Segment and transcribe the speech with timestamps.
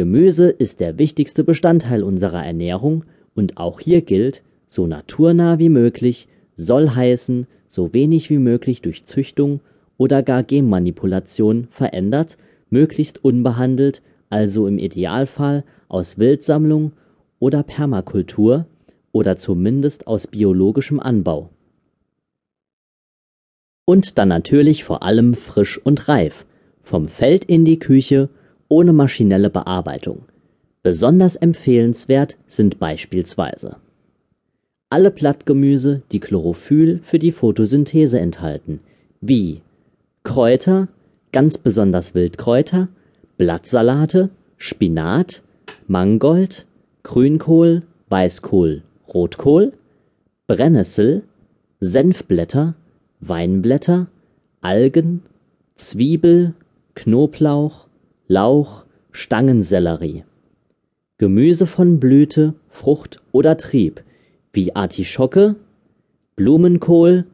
[0.00, 6.26] Gemüse ist der wichtigste Bestandteil unserer Ernährung und auch hier gilt, so naturnah wie möglich
[6.56, 9.60] soll heißen, so wenig wie möglich durch Züchtung
[9.98, 12.38] oder gar Genmanipulation verändert,
[12.70, 14.00] möglichst unbehandelt,
[14.30, 16.92] also im Idealfall aus Wildsammlung
[17.38, 18.64] oder Permakultur
[19.12, 21.50] oder zumindest aus biologischem Anbau.
[23.84, 26.46] Und dann natürlich vor allem frisch und reif,
[26.80, 28.30] vom Feld in die Küche,
[28.70, 30.22] ohne maschinelle Bearbeitung.
[30.82, 33.76] Besonders empfehlenswert sind beispielsweise
[34.90, 38.80] alle Blattgemüse, die Chlorophyll für die Photosynthese enthalten,
[39.20, 39.62] wie
[40.24, 40.88] Kräuter,
[41.32, 42.88] ganz besonders Wildkräuter,
[43.38, 45.42] Blattsalate, Spinat,
[45.86, 46.66] Mangold,
[47.04, 48.82] Grünkohl, Weißkohl,
[49.14, 49.72] Rotkohl,
[50.48, 51.22] Brennnessel,
[51.78, 52.74] Senfblätter,
[53.20, 54.08] Weinblätter,
[54.60, 55.22] Algen,
[55.76, 56.54] Zwiebel,
[56.94, 57.86] Knoblauch,
[58.30, 60.22] Lauch, Stangensellerie.
[61.18, 64.04] Gemüse von Blüte, Frucht oder Trieb
[64.52, 65.56] wie Artischocke,
[66.36, 67.24] Blumenkohl,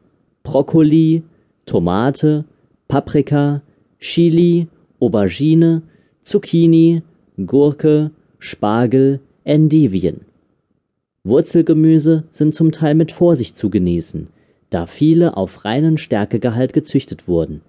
[0.41, 1.21] Brokkoli,
[1.67, 2.45] Tomate,
[2.87, 3.61] Paprika,
[3.99, 5.83] Chili, Aubergine,
[6.23, 7.03] Zucchini,
[7.45, 10.21] Gurke, Spargel, Endivien.
[11.23, 14.29] Wurzelgemüse sind zum Teil mit Vorsicht zu genießen,
[14.71, 17.61] da viele auf reinen Stärkegehalt gezüchtet wurden.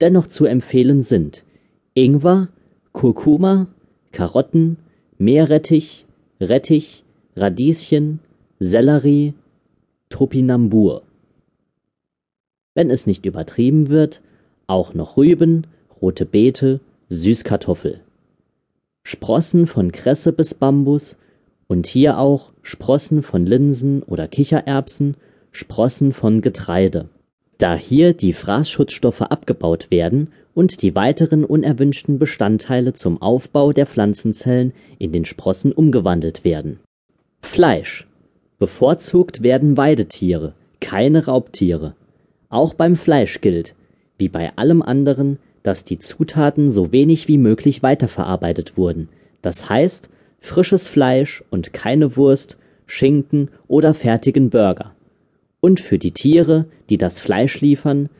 [0.00, 1.44] Dennoch zu empfehlen sind
[1.92, 2.48] Ingwer,
[2.92, 3.68] Kurkuma,
[4.10, 4.76] Karotten,
[5.16, 6.06] Meerrettich,
[6.40, 7.04] Rettich,
[7.36, 8.18] Radieschen,
[8.58, 9.34] Sellerie,
[10.08, 11.02] Topinambur.
[12.74, 14.20] Wenn es nicht übertrieben wird,
[14.66, 15.66] auch noch Rüben,
[16.02, 18.00] rote Beete, Süßkartoffel.
[19.04, 21.16] Sprossen von Kresse bis Bambus
[21.68, 25.16] und hier auch Sprossen von Linsen oder Kichererbsen,
[25.52, 27.08] Sprossen von Getreide.
[27.58, 34.72] Da hier die Fraßschutzstoffe abgebaut werden und die weiteren unerwünschten Bestandteile zum Aufbau der Pflanzenzellen
[34.98, 36.80] in den Sprossen umgewandelt werden.
[37.42, 38.06] Fleisch
[38.58, 41.94] Bevorzugt werden Weidetiere, keine Raubtiere.
[42.50, 43.74] Auch beim Fleisch gilt,
[44.18, 49.08] wie bei allem anderen, dass die Zutaten so wenig wie möglich weiterverarbeitet wurden,
[49.40, 54.94] das heißt frisches Fleisch und keine Wurst, Schinken oder fertigen Burger.
[55.60, 58.10] Und für die Tiere, die das Fleisch liefern,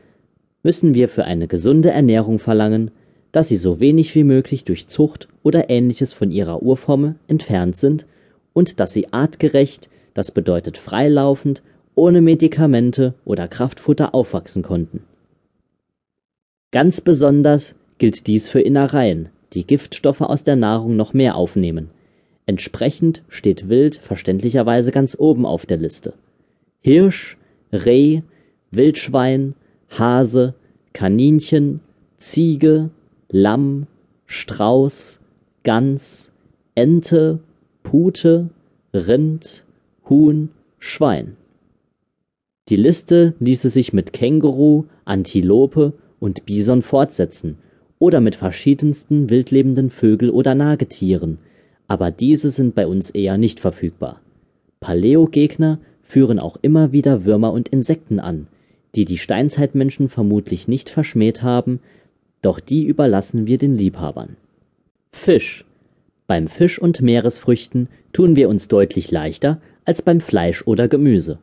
[0.63, 2.91] müssen wir für eine gesunde Ernährung verlangen,
[3.31, 8.05] dass sie so wenig wie möglich durch Zucht oder ähnliches von ihrer Urform entfernt sind
[8.53, 11.61] und dass sie artgerecht das bedeutet freilaufend,
[11.95, 15.03] ohne Medikamente oder Kraftfutter aufwachsen konnten.
[16.71, 21.89] Ganz besonders gilt dies für Innereien, die Giftstoffe aus der Nahrung noch mehr aufnehmen.
[22.45, 26.13] Entsprechend steht Wild verständlicherweise ganz oben auf der Liste.
[26.79, 27.37] Hirsch,
[27.71, 28.21] Reh,
[28.71, 29.53] Wildschwein,
[29.97, 30.53] Hase,
[30.93, 31.81] Kaninchen,
[32.17, 32.89] Ziege,
[33.29, 33.87] Lamm,
[34.25, 35.19] Strauß,
[35.63, 36.31] Gans,
[36.75, 37.39] Ente,
[37.83, 38.49] Pute,
[38.93, 39.65] Rind,
[40.09, 40.49] Huhn,
[40.79, 41.35] Schwein.
[42.69, 47.57] Die Liste ließe sich mit Känguru, Antilope und Bison fortsetzen
[47.99, 51.37] oder mit verschiedensten wildlebenden Vögel oder Nagetieren,
[51.87, 54.21] aber diese sind bei uns eher nicht verfügbar.
[54.79, 58.47] Paläogegner führen auch immer wieder Würmer und Insekten an,
[58.95, 61.79] die die Steinzeitmenschen vermutlich nicht verschmäht haben,
[62.41, 64.35] doch die überlassen wir den Liebhabern.
[65.11, 65.65] Fisch.
[66.27, 71.39] Beim Fisch und Meeresfrüchten tun wir uns deutlich leichter als beim Fleisch oder Gemüse.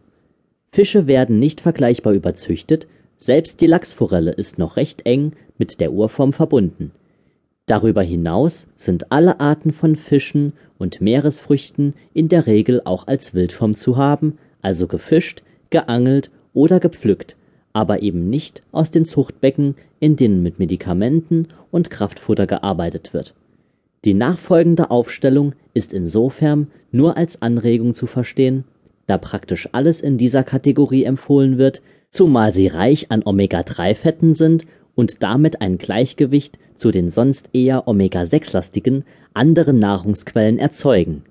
[0.72, 2.86] Fische werden nicht vergleichbar überzüchtet,
[3.18, 6.92] selbst die Lachsforelle ist noch recht eng mit der Urform verbunden.
[7.66, 13.74] Darüber hinaus sind alle Arten von Fischen und Meeresfrüchten in der Regel auch als Wildform
[13.74, 17.36] zu haben, also gefischt, geangelt oder gepflückt,
[17.72, 23.34] aber eben nicht aus den Zuchtbecken, in denen mit Medikamenten und Kraftfutter gearbeitet wird
[24.04, 28.64] die nachfolgende Aufstellung ist insofern nur als Anregung zu verstehen,
[29.06, 35.22] da praktisch alles in dieser Kategorie empfohlen wird, zumal sie reich an Omega-3-Fetten sind und
[35.22, 39.04] damit ein Gleichgewicht zu den sonst eher Omega-6-lastigen
[39.34, 41.24] anderen Nahrungsquellen erzeugen.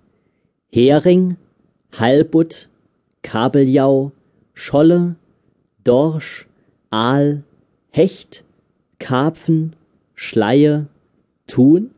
[0.69, 1.38] Hering,
[1.97, 2.68] Heilbutt,
[3.23, 4.12] Kabeljau,
[4.59, 5.18] Scholle,
[5.83, 6.48] Dorsch,
[6.89, 7.44] Aal,
[7.92, 8.44] Hecht,
[8.98, 9.75] Karpfen,
[10.15, 10.88] Schleie,
[11.45, 11.92] Thun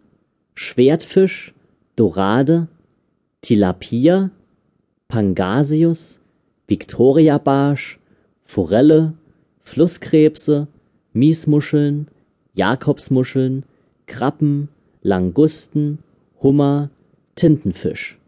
[0.56, 1.54] Schwertfisch,
[1.96, 2.68] Dorade,
[3.40, 4.32] Tilapia,
[5.08, 6.20] Pangasius,
[6.68, 7.98] Viktoriabarsch,
[8.44, 9.14] Forelle,
[9.62, 10.68] Flusskrebse,
[11.14, 12.10] Miesmuscheln,
[12.56, 13.64] Jakobsmuscheln,
[14.06, 14.68] Krabben,
[15.02, 16.00] Langusten,
[16.42, 16.90] Hummer,
[17.36, 18.19] Tintenfisch